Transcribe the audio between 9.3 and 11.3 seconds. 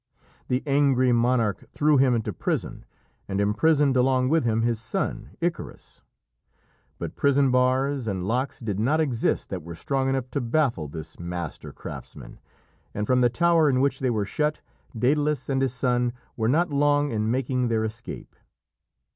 that were strong enough to baffle this